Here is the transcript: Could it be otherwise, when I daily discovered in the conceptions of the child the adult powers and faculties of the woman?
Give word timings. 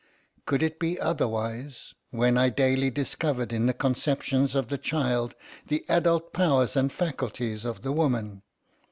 Could 0.47 0.63
it 0.63 0.79
be 0.79 0.99
otherwise, 0.99 1.93
when 2.09 2.35
I 2.35 2.49
daily 2.49 2.89
discovered 2.89 3.53
in 3.53 3.67
the 3.67 3.71
conceptions 3.75 4.55
of 4.55 4.69
the 4.69 4.79
child 4.79 5.35
the 5.67 5.85
adult 5.87 6.33
powers 6.33 6.75
and 6.75 6.91
faculties 6.91 7.65
of 7.65 7.83
the 7.83 7.91
woman? 7.91 8.41